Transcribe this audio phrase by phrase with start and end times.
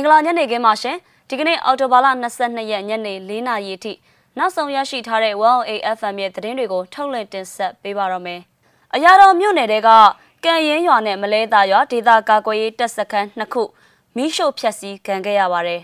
[0.00, 0.96] င်္ဂလာညနေခင်းပါရှင်
[1.28, 2.06] ဒီကနေ့အော်တိုဘာလ
[2.40, 3.92] 22ရက်ညနေ4နာရီအထိ
[4.38, 8.40] နောက်ဆုံးရရှိထားတဲ့ 108FM ရဲ့သတင်းတွေကိုထုတ်လွှင့်တင်ဆက်ပေးပါရမယ်
[8.94, 9.88] အရာတော်မြို့နယ်တဲက
[10.44, 13.62] ကံရင်ရွာနဲ့မလဲတာရွာဒေသကာကွယ်ရေးတပ်စခန်းနှစ်ခု
[14.16, 15.82] မိရှို့ဖျက်ဆီးခံခဲ့ရပါတယ်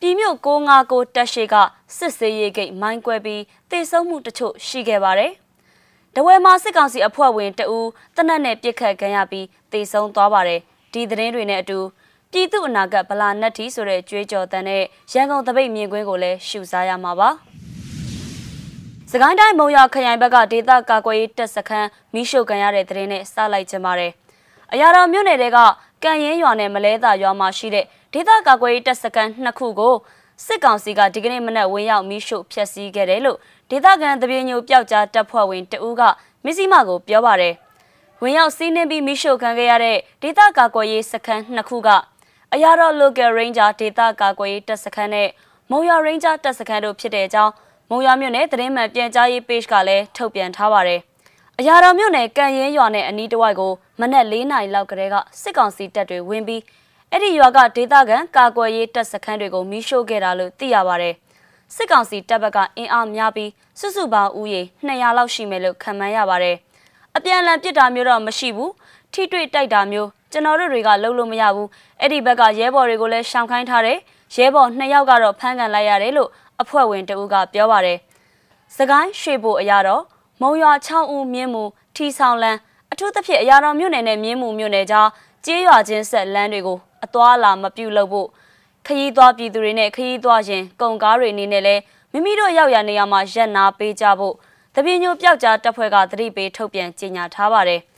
[0.00, 1.54] ပြည်မြို့659တက်ရှိက
[1.96, 5.32] စစ်စေးရေးဂိတ်မိုင်းကွဲပြီးတေဆုံးမှုတချို့ရှိခဲ့ပါတယ်။
[6.14, 10.60] တဝဲမှာစစ်ကောင်စီအဖွဲ့ဝင်တအူးတနက်နဲ့ပြစ်ခတ်ခံရပြီးတေဆုံးသွားပါတယ်။
[10.92, 11.78] ဒီသတင်းတွေနဲ့အတူ
[12.34, 14.82] ပြည်သူအနာဂတ်ဗလာနတ်ထီဆိုတဲ့ကြွေးကြော်တန်နဲ့
[15.12, 17.28] ရန်ကုန်တပိတ်မြင်ကွင်းကိုလည်းရှုစားရမှာပါ။
[19.10, 24.12] စကိုင်းတိုင်းမုံရခရိုင်ဘက်ကဒေသကာကွယ်ရေးတပ်စခန်းမိရှုခံရတဲ့သတင်းနဲ့စလိုက်ကြပါတယ်။
[24.72, 25.58] အရာတော်မြို့နယ်တွေက
[26.04, 29.94] ကံရင်ရွာနဲ့မလဲတာရွာမှာရှိတဲ့ဒေသကာကွယ်ရေးတပ်စခန်းနှစ်ခုကို
[30.46, 33.38] စစ်ကောင်စီကဒီကနေ့မနက်ဝင်ရောက်မိရှုဖျက်ဆီးခဲ့တယ်လို့
[33.70, 36.02] ဒေသခံတပြေညိုပျောက်ကြားတပ်ဖွဲ့ဝင်တဦးက
[36.44, 37.54] မစ္စည်းမကိုပြောပါတယ်။
[38.22, 41.90] ဝင်ရောက်စီးနင်းပြီးမိရှုခံခဲ့ရတဲ့ဒေသကာကွယ်ရေးစခန်းနှစ်ခုက
[42.56, 45.28] အရာတော် local ranger ဒေသကာကွယ်ရေးတပ်စခန်းနဲ့
[45.70, 47.52] မုံရ ranger တပ်စခန်းတို့ဖြစ်တဲ့အကြောင်း
[47.90, 51.00] မုံရမြို့နယ်သတင်းမှန်ပြန်ကြားရေး page ကလည်းထုတ်ပြန်ထားပါတယ်။
[51.58, 56.62] အရာတော်မြို့နယ်ကံရင်ရွာနဲ့အနီးတစ်ဝိုက်ကိုမနက်၄နာရီလောက်ကတည်းကစစ်ကောင်စီတပ်တွေဝင်ပြီး
[57.10, 61.14] အဲ့ဒီရွာကဒေသခံကာကွယ်ရေးတပ်စခန်းတွေကိုမီးရှို့ခဲ့တာလို့သိရပါတယ်။
[61.74, 63.50] စစ်ကောင်စီတပ်ဘက်ကအင်အားများပြီး
[63.80, 66.56] စုစုပေါင်းဦးရေ200လောက်ရှိမယ်လို့ခန့်မှန်းရပါတယ်။
[67.16, 68.70] အပြန်အလှန်ပစ်တာမျိုးတော့မရှိဘူး။
[69.12, 71.68] ထိတွေ့တိုက်တာမျိုး ကျွန်တော်တို့တွေကလုံးလို့မရဘူး။
[72.00, 73.98] အဲ့ဒီဘက်ကရဲဘော်တွေကိုလည်းရှောင်ခိုင်းထားတယ်။
[74.34, 76.30] ရဲဘော်2ယောက်ကတော့ဖမ်းကန်လိုက်ရတယ်လို့
[76.62, 77.98] အဖွဲ့ဝင်တဦးကပြောပါတယ်။
[78.76, 80.02] စကိုင်းရွှေဘိုအရာတော်
[80.40, 81.62] မုံရွာ6ဦးမြင်းမူ
[81.96, 82.58] ထီဆောင်လန်း
[82.92, 85.08] အထူးသဖြင့်အရာတော်မြို့နယ်နဲ့မြင်းမူမြို့နယ်ကြား
[85.44, 88.28] ကျေးရွာချင်းဆက်လမ်းတွေကိုအသွားလာမပြုလုပ်ဖို့
[88.86, 91.82] ခရီးသွားပြည်သူတွေနဲ့ခရီးသွားရင်ကုန်ကားတွေအနေနဲ့လည်း
[92.12, 94.34] မိမိတို့ရောက်ရနေရမှာရက်နာပေးကြဖို့
[94.74, 97.80] တပည့်ညိုပျောက်ကြားတပ်ဖွဲ့ကသတိပေးထုတ်ပြန်ကြေညာထားပါတယ်။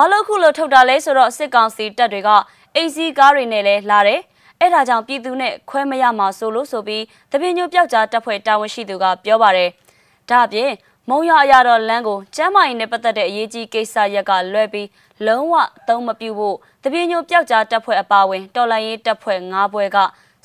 [0.00, 2.30] ဘာလို့ခုလိုထုတ်တာလဲဆိုတော့စစ်ကောင်စီတပ်တွေက
[2.74, 4.20] အိစီကားတွေနဲ့လည်းလာတယ်။
[4.60, 9.70] အဲ့ဒါကြောင့်ပြည်သူနဲ့ခွဲမရမှာဆိုလို့ဆိုပြီးတပည့်ညိုပျောက်ကြားတပ်ဖွဲ့တာဝန်ရှိသူကပြောပါတယ်။
[10.28, 10.70] ဒါအပြင်
[11.08, 14.88] မုံရအရာတော်လမ်းကိုကျမ်းမာရေးနဲ့ပတ်သက်တဲ့အရေးကြီးကိစ္စရက်ကလွဲပြီး
[15.26, 19.96] လုံးဝအသုံးမပြုဖို့တပြင်းညိုပျောက်ကြားတပ်ဖွဲ့အပါအဝင်တော်လိုင်းရေးတပ်ဖွဲ့၅ဘွဲက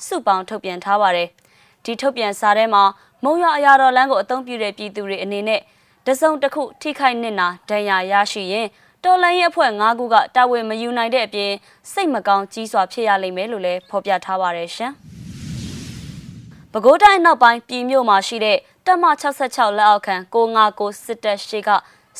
[0.06, 1.28] စုပေါင်းထုတ်ပြန်ထားပါတယ်။
[1.84, 2.82] ဒီထုတ်ပြန်စာထဲမှာ
[3.24, 5.60] မုံရအရာတော်လမ်းကိုအသုံးပြုတဲ့ပြည်သူတွေအနေနဲ့
[6.06, 8.68] တစုံတစ်ခုထိခိုက်နစ်နာဒဏ်ရာရရှိရင်
[9.04, 11.52] တော်လိုင်းရေးအဖွဲ့၅ခုကတာဝန်မယူနိုင်တဲ့အပြင်
[11.92, 14.92] စိတ်မကောင်းကြီးစွာဖြစ်ရလိမ့်မယ်လို့လည်းဖော်ပြထားပါတယ်ရှင်။
[16.72, 21.70] ပဲခူးတိုင်းနောက်ပိုင်းပြည်မြို့မှာရှိတဲ့တပ်မ66လက်အောက်ခံ659စစ်တပ်ရှိက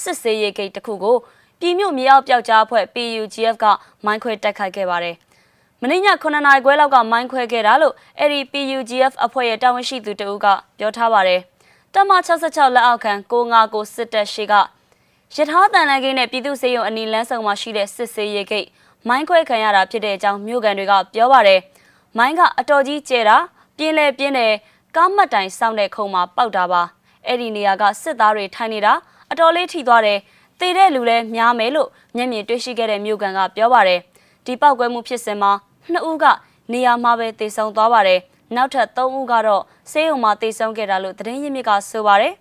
[0.02, 1.16] စစ်စေးရေးဂိတ်တစ်ခုကို
[1.60, 3.64] ပြည်မြို့မြေအောက်ပျောက်ကြားအဖွဲ့ PUGF က
[4.04, 5.16] မိုင်းခွဲတိုက်ခိုက်ခဲ့ပါတယ်။
[5.82, 10.46] မနေ့ည9နာရီခွဲလောက်ကမိုင်းခွဲခဲ့တာလို့အဲ့ဒီ PUGF အဖွဲ့ရဲ့တာဝန်ရှိသူတဦးက
[10.78, 11.40] ပြောထားပါတယ်။
[11.94, 14.54] တပ်မ66လက်အောက်ခံ659စစ်တပ်ရှိက
[15.36, 18.66] ရထားတန်လန်ကိန်းနဲ့ပြည်သူ့စေယုံအနီလန်းဆောင်မှာရှိတဲ့စစ်စေးရေးဂိတ်
[19.08, 21.60] မိုင်းခွဲခံရတာဖြစ်တဲ့အကြောင်းမြို့ကန်တွေကပြောပါတယ်။
[22.18, 23.36] မိုင်းကအတော်ကြီးကျဲတာ
[23.76, 24.52] ပြင်းလဲပြင်းတယ်
[24.96, 26.82] ကားမှတ်တိုင်စောင့်တဲ့ခုံမှာပောက်တာပါ
[27.26, 28.92] အဲ့ဒီနေရာကစစ်သားတွေထိုင်နေတာ
[29.30, 30.18] အတော်လေးထိသွားတယ်
[30.60, 34.00] သေတဲ့လူလည်းများမယ်လို့မျက်မြင်တွေ့ရှိခဲ့တဲ့မြို့ကန်ကပြောပါတယ်
[34.44, 35.52] ဒီပောက်ကွဲမှုဖြစ်စဉ်မှာ
[35.92, 36.24] နှစ်ဦးက
[36.72, 38.20] နေရာမှာပဲသေဆုံးသွားပါတယ်
[38.54, 42.34] နောက်ထပ်၃ဦးကတော့ဆေးရုံမှာသေဆုံးခဲ့တာလို့သတင်းရင်းမြစ်ကဆိုပါတယ်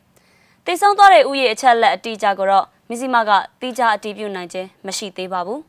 [0.65, 3.31] သေဆုံးသွားတဲ့ဥယေအချက်လက်အတိအကျကတော့ မစ္စည်းမက
[3.61, 5.61] တိကျအတည်ပြုနိုင်ခြင်းမရှိသေးပါဘူး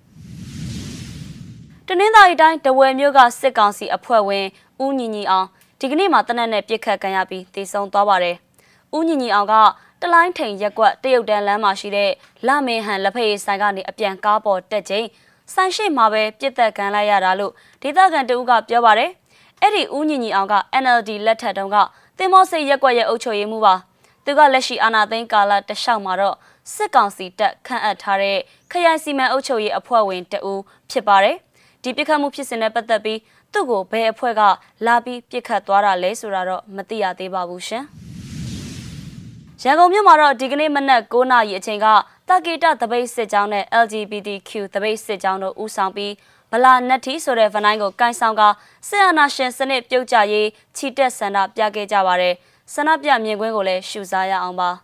[1.86, 4.46] တနင်္သာရီတိုင်းတဝယ်မြို့ကစစ်ကောင်စီအဖွဲ့ဝင်
[4.84, 5.46] ဦးညီညီအောင်
[5.80, 8.36] ဒီကနေ့မှတနက်နဲ့ပြစ်ခတ်ခံရပြီးတေဆုံးသွားပါတယ်။
[8.96, 9.54] ဦးညီညီအောင်က
[10.02, 12.10] တလိုင်းထိန်ရက်ကွက်တရုတ်တန်လမ်းမှာရှိတဲ့
[12.46, 15.06] လမင်းဟန်လက်ဖက်ရည်ဆိုင်ကနေအပြန်ကားပေါ်တက်ချိန်
[15.54, 17.52] ဆိုင်ရှိမှာပဲပြစ်သက်ခံလိုက်ရတာလို့
[17.82, 19.10] ဒေသခံတဦးကပြောပါတယ်။
[19.60, 21.76] အဲ့ဒီဦးညီညီအောင်က NLD လက်ထက်တုန်းက
[22.18, 23.74] တင်မောစိတ်ရက်ကွက်ရဲ့အုပ်ချုပ်ရေးမှုပါ။
[24.24, 26.36] သူကလက်ရှိအာဏာသိမ်းကာလတလျှောက်မှာတော့
[26.72, 28.38] စစ်ကောင်စီတပ်ခန့်အပ်ထားတဲ့
[28.70, 30.60] ခရိုင်စီမံအုပ်ချုပ်ရေးအဖွဲ့ဝင်တဦး
[30.90, 31.36] ဖြစ်ပါတယ်။
[31.82, 33.20] ဒီပြစ်ခတ်မှုဖြစ်စဉ်နဲ့ပတ်သက်ပြီး
[33.52, 34.42] သူ့ကိုဘယ်အဖွဲ့က
[34.86, 37.84] လာပြီးပြစ်ခတ်သွားတာလဲဆိုတာတော့မသိရသေးပါဘူးရှင်။
[39.62, 41.86] ရန်ကုန်မြို့မှာတော့ဒီကနေ့မနက်9နာရီအချိန်က
[42.28, 46.12] တကေတတပိတ်စစ်ကြောင်းနဲ့ LGBTQ တပိတ်စစ်ကြောင်းတို့ဦးဆောင်ပြီး
[46.52, 48.42] ဗလာနက်တီဆိုတဲ့ဗနိုင်းကိုကိုင်ဆောင်က
[48.88, 52.34] စစ်အာဏာရှင်စနစ်ပြုတ်ကျရေးချီတက်ဆန္ဒပြခဲ့ကြပါတယ်။
[52.74, 54.70] ဆန္ဒပြမြင်ကွင်းကိုလည်းရှုစားရအောင်ပါ။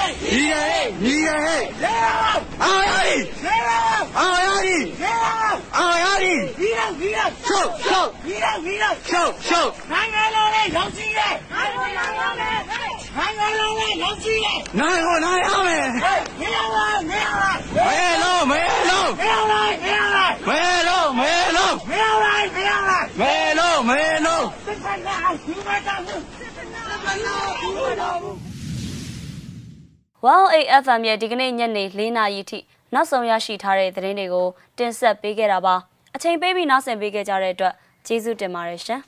[0.50, 3.22] ရုပ်ရှင်တော်ညီရဲလိုက်ညီရဲညီရဲအာရည်
[4.18, 12.56] အာရည်အာရည်အာရည်ဒီလောက်ဒီလောက်ရှုပ်ရှုပ်ပြီးတော့ပြီးတော့ရှုပ်ရှုပ်နိုင်ငံလုံးလေးရောက်ရှိတယ်နိုင်ငံလုံးလေး
[13.18, 26.76] နိုင်ငံလုံးလေးရောက်ရှိတယ်နိုင်ကိုနိုင်ရမယ်ဟေးမင်းအောင်လားမင်းအောင်လားမဲလုံးမဲလုံးမင်းအောင်လားမင်းအောင်လားမဲလုံးမဲလုံးမင်းအောင်လားမင်းအောင်လားမဲလုံးမဲလုံးစစ်ဖက်ကအယူမတော်ဘူးစစ်ဖက်က
[27.62, 28.36] ယူမတော်ဘူး
[30.26, 32.58] Wow AFM ရဲ့ဒီကနေ့ညနေ၄နာရီထိ
[32.94, 34.48] နောက်ဆုံးရရှိထားတဲ့သတင်းတွေကို
[34.78, 35.74] တင်ဆက်ပေးခဲ့တာပါ
[36.14, 37.74] အချိန်ပေးပြီးနောက်ဆင်ပေးခဲ့ကြတဲ့အတွက်
[38.06, 39.00] ကျေးဇူးတင်ပါတယ်ရှင်